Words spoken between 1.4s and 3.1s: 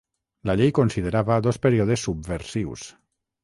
dos períodes subversius.